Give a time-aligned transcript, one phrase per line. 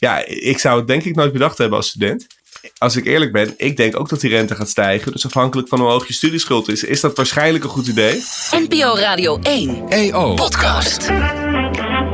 [0.00, 2.26] Ja, ik zou het denk ik nooit bedacht hebben als student.
[2.78, 5.12] Als ik eerlijk ben, ik denk ook dat die rente gaat stijgen.
[5.12, 8.24] Dus afhankelijk van hoe hoog je studieschuld is, is dat waarschijnlijk een goed idee.
[8.50, 9.88] NPO Radio 1.
[9.88, 10.34] EO.
[10.34, 11.08] Podcast.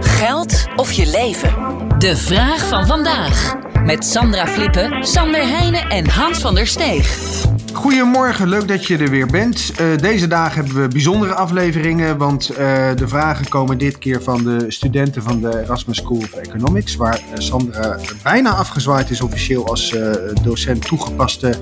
[0.00, 1.54] Geld of je leven?
[1.98, 3.54] De vraag van vandaag.
[3.84, 7.52] Met Sandra Flippen, Sander Heijnen en Hans van der Steeg.
[7.84, 9.72] Goedemorgen, leuk dat je er weer bent.
[9.80, 12.56] Uh, deze dagen hebben we bijzondere afleveringen, want uh,
[12.94, 17.18] de vragen komen dit keer van de studenten van de Erasmus School of Economics, waar
[17.18, 19.96] uh, Sandra bijna afgezwaaid is officieel als
[20.42, 21.58] docent toegepaste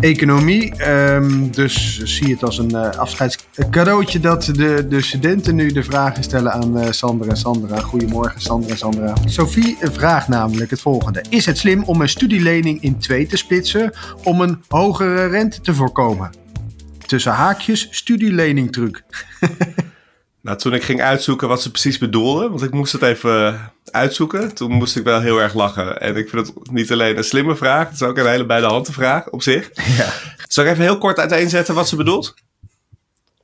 [0.00, 0.88] economie.
[0.90, 6.52] Um, dus zie het als een afscheidscadeautje dat de, de studenten nu de vragen stellen
[6.52, 7.80] aan Sandra en Sandra.
[7.80, 9.14] Goedemorgen, Sandra en Sandra.
[9.24, 13.92] Sophie vraagt namelijk het volgende: Is het slim om een studielening in twee te splitsen
[14.22, 16.30] om een hogere rente te voorkomen.
[17.06, 19.04] Tussen haakjes studieleningtruc.
[20.42, 24.54] nou, toen ik ging uitzoeken wat ze precies bedoelden, want ik moest het even uitzoeken,
[24.54, 26.00] toen moest ik wel heel erg lachen.
[26.00, 28.60] En ik vind het niet alleen een slimme vraag, het is ook een hele bij
[28.60, 29.70] de hand vraag op zich.
[29.96, 30.12] Ja.
[30.48, 32.34] Zal ik even heel kort uiteenzetten wat ze bedoelt?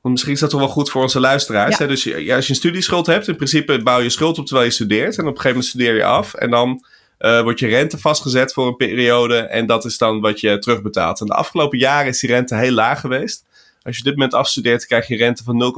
[0.01, 1.77] Want misschien is dat toch wel goed voor onze luisteraars.
[1.77, 1.87] Hè?
[1.87, 4.73] Dus ja, als je een studieschuld hebt, in principe bouw je schuld op terwijl je
[4.73, 5.17] studeert.
[5.17, 6.33] En op een gegeven moment studeer je af.
[6.33, 6.85] En dan
[7.21, 9.37] uh, wordt je rente vastgezet voor een periode.
[9.37, 11.19] En dat is dan wat je terugbetaalt.
[11.19, 13.45] En de afgelopen jaren is die rente heel laag geweest.
[13.83, 15.73] Als je dit moment afstudeert, krijg je rente van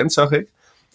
[0.00, 0.48] 0,46%, zag ik.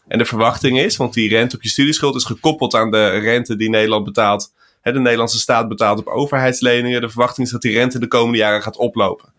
[0.08, 3.56] En de verwachting is, want die rente op je studieschuld is gekoppeld aan de rente
[3.56, 4.54] die Nederland betaalt.
[4.82, 7.02] Hè, de Nederlandse staat betaalt op overheidsleningen.
[7.02, 9.34] De verwachting is dat die rente de komende jaren gaat oplopen.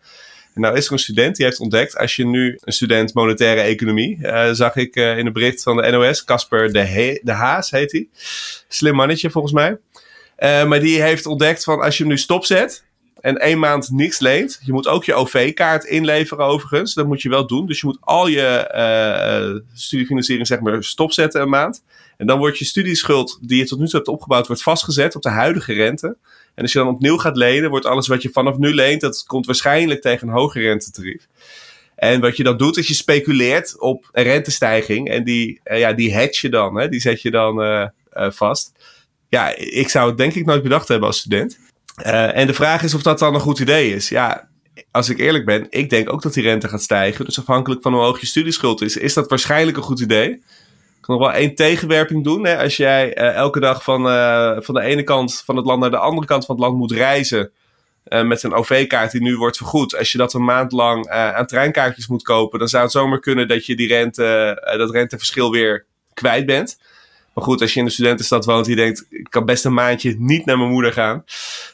[0.55, 3.61] En nou is er een student die heeft ontdekt, als je nu een student monetaire
[3.61, 7.71] economie, uh, zag ik uh, in een bericht van de NOS, Casper de, de Haas
[7.71, 8.07] heet hij.
[8.67, 9.77] Slim mannetje volgens mij.
[10.43, 12.83] Uh, maar die heeft ontdekt van als je hem nu stopzet
[13.19, 14.59] en één maand niks leent.
[14.63, 16.93] Je moet ook je OV-kaart inleveren overigens.
[16.93, 17.65] Dat moet je wel doen.
[17.65, 21.83] Dus je moet al je uh, studiefinanciering zeg maar stopzetten een maand.
[22.17, 25.21] En dan wordt je studieschuld die je tot nu toe hebt opgebouwd, wordt vastgezet op
[25.21, 26.17] de huidige rente.
[26.55, 29.23] En als je dan opnieuw gaat lenen, wordt alles wat je vanaf nu leent, dat
[29.27, 31.27] komt waarschijnlijk tegen een hoger rentetarief.
[31.95, 35.09] En wat je dan doet, is je speculeert op een rentestijging.
[35.09, 36.89] En die, uh, ja, die hedge je dan, hè?
[36.89, 37.91] die zet je dan
[38.31, 38.71] vast
[39.33, 41.59] ja, ik zou het denk ik nooit bedacht hebben als student.
[42.05, 44.09] Uh, en de vraag is of dat dan een goed idee is.
[44.09, 44.49] Ja,
[44.91, 47.25] als ik eerlijk ben, ik denk ook dat die rente gaat stijgen.
[47.25, 50.29] Dus afhankelijk van hoe hoog je studieschuld is, is dat waarschijnlijk een goed idee.
[50.29, 52.45] Ik kan nog wel één tegenwerping doen.
[52.45, 52.57] Hè?
[52.57, 55.91] Als jij uh, elke dag van, uh, van de ene kant van het land naar
[55.91, 57.51] de andere kant van het land moet reizen.
[58.03, 59.97] met een OV-kaart die nu wordt vergoed.
[59.97, 63.47] Als je dat een maand lang aan treinkaartjes moet kopen, dan zou het zomaar kunnen
[63.47, 66.77] dat je die rente, dat renteverschil weer kwijt bent.
[67.33, 70.15] Maar goed, als je in de studentenstad woont die denkt, ik kan best een maandje
[70.19, 71.23] niet naar mijn moeder gaan.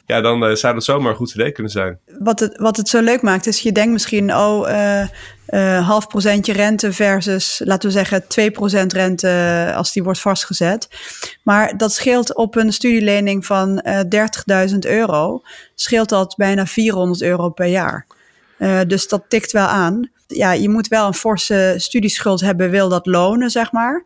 [0.06, 1.98] Ja, dan uh, zou dat zomaar een goed idee kunnen zijn.
[2.18, 5.02] Wat het, wat het zo leuk maakt, is je denkt misschien, oh, uh,
[5.48, 10.88] uh, half procentje rente versus, laten we zeggen, 2% rente als die wordt vastgezet.
[11.42, 13.84] Maar dat scheelt op een studielening van
[14.70, 15.42] 30.000 euro,
[15.74, 18.06] scheelt dat bijna 400 euro per jaar.
[18.86, 20.10] dus dat tikt wel aan.
[20.26, 24.04] Ja, je moet wel een forse studieschuld hebben, wil dat lonen, zeg maar.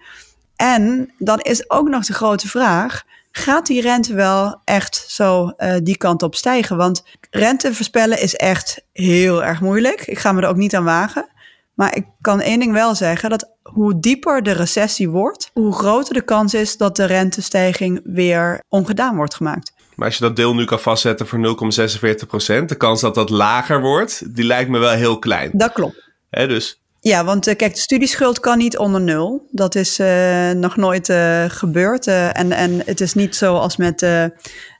[0.57, 5.75] En dan is ook nog de grote vraag: gaat die rente wel echt zo uh,
[5.83, 6.77] die kant op stijgen?
[6.77, 10.07] Want rente voorspellen is echt heel erg moeilijk.
[10.07, 11.29] Ik ga me er ook niet aan wagen.
[11.75, 16.15] Maar ik kan één ding wel zeggen: dat hoe dieper de recessie wordt, hoe groter
[16.15, 19.73] de kans is dat de rentestijging weer ongedaan wordt gemaakt.
[19.95, 23.81] Maar als je dat deel nu kan vastzetten voor 0,46%, de kans dat dat lager
[23.81, 25.51] wordt, die lijkt me wel heel klein.
[25.53, 26.11] Dat klopt.
[26.31, 29.49] He, dus ja, want uh, kijk, de studieschuld kan niet onder nul.
[29.51, 32.07] Dat is uh, nog nooit uh, gebeurd.
[32.07, 33.99] en, en het is niet zoals met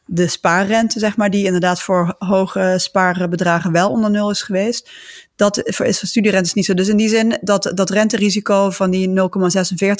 [0.07, 4.91] de spaarrente, zeg maar, die inderdaad voor hoge spaarbedragen wel onder nul is geweest.
[5.37, 6.75] Dat is voor studierentes niet zo.
[6.75, 9.15] Dus in die zin, dat, dat renterisico van die 0,46,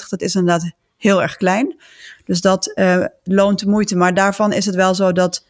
[0.09, 1.77] dat is inderdaad heel erg klein.
[2.25, 2.73] Dus dat
[3.25, 3.97] loont de moeite.
[3.97, 5.45] Maar daarvan is het wel zo dat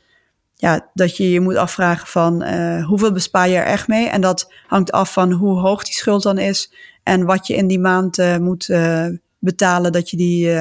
[0.64, 4.08] ja, dat je je moet afvragen van uh, hoeveel bespaar je er echt mee.
[4.08, 7.66] En dat hangt af van hoe hoog die schuld dan is en wat je in
[7.66, 9.06] die maand uh, moet uh,
[9.38, 10.56] betalen dat je die,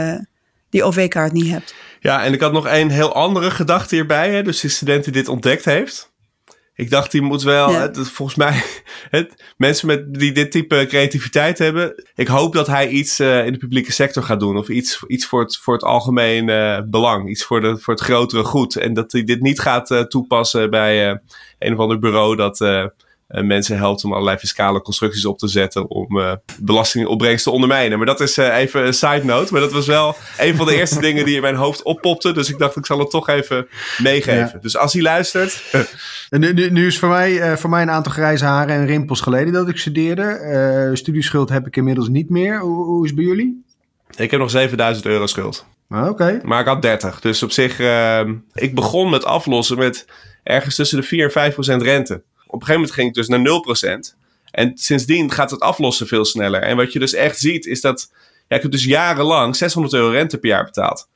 [0.69, 1.75] die OV-kaart niet hebt.
[1.99, 4.31] Ja, en ik had nog een heel andere gedachte hierbij.
[4.31, 4.43] Hè?
[4.43, 6.12] Dus de student die dit ontdekt heeft.
[6.75, 7.81] Ik dacht, die moet wel, ja.
[7.81, 8.63] het, volgens mij,
[9.17, 12.03] het, mensen met, die dit type creativiteit hebben.
[12.15, 14.57] Ik hoop dat hij iets uh, in de publieke sector gaat doen.
[14.57, 17.29] Of iets, iets voor, het, voor het algemeen uh, belang.
[17.29, 18.75] Iets voor, de, voor het grotere goed.
[18.75, 21.19] En dat hij dit niet gaat uh, toepassen bij
[21.59, 22.59] een of ander bureau dat
[23.41, 27.97] mensen helpt om allerlei fiscale constructies op te zetten om uh, belastingopbrengst te ondermijnen.
[27.97, 29.51] Maar dat is uh, even een side note.
[29.51, 32.31] Maar dat was wel een van de eerste dingen die in mijn hoofd oppopte.
[32.31, 34.51] Dus ik dacht, ik zal het toch even meegeven.
[34.53, 34.59] Ja.
[34.61, 35.63] Dus als hij luistert.
[36.29, 39.53] nu, nu, nu, is voor mij, voor mij een aantal grijze haren en rimpels geleden
[39.53, 40.91] dat ik studeerde.
[40.93, 42.59] studieschuld heb ik inmiddels niet meer.
[42.59, 43.63] Hoe, hoe is het bij jullie?
[44.15, 45.65] Ik heb nog 7000 euro schuld.
[45.89, 46.39] Ah, Oké.
[46.43, 47.19] Maar ik had 30.
[47.19, 50.05] Dus op zich, ehm, ik begon met aflossen met
[50.43, 52.23] ergens tussen de 4 en 5 procent rente.
[52.53, 54.15] Op een gegeven moment ging ik dus naar 0 procent.
[54.51, 56.61] En sindsdien gaat het aflossen veel sneller.
[56.61, 58.11] En wat je dus echt ziet, is dat
[58.47, 61.07] ja, ik heb dus jarenlang 600 euro rente per jaar betaald.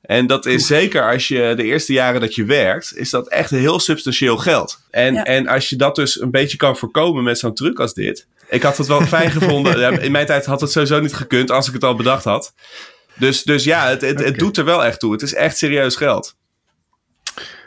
[0.00, 3.50] En dat is zeker als je de eerste jaren dat je werkt, is dat echt
[3.50, 4.78] heel substantieel geld.
[4.90, 5.24] En, Ja.
[5.24, 8.26] en als je dat dus een beetje kan voorkomen met zo'n truc als dit.
[8.48, 9.78] Ik had het wel fijn gevonden.
[9.78, 12.54] Ja, In mijn tijd had het sowieso niet gekund als ik het al bedacht had.
[13.14, 15.12] Dus, dus ja, het, het, doet er wel echt toe.
[15.12, 16.34] Het is echt serieus geld.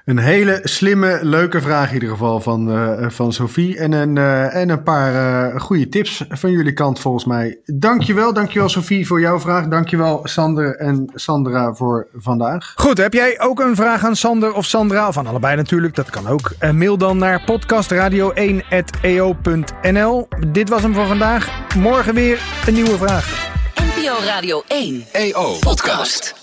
[0.05, 3.77] Een hele slimme, leuke vraag in ieder geval van, eh, van Sophie.
[3.77, 7.59] En een, eh, en een paar eh, goede tips van jullie kant volgens mij.
[7.65, 9.67] Dankjewel, dankjewel Sophie voor jouw vraag.
[9.67, 12.73] Dankjewel Sander en Sandra voor vandaag.
[12.75, 15.07] Goed, heb jij ook een vraag aan Sander of Sandra?
[15.07, 16.51] Of aan allebei natuurlijk, dat kan ook.
[16.71, 20.27] Mail dan naar podcastradio1.eo.nl.
[20.47, 21.50] Dit was hem voor vandaag.
[21.77, 23.51] Morgen weer een nieuwe vraag.
[23.75, 25.05] NPO Radio 1.
[25.11, 25.57] EO.
[25.59, 26.42] Podcast.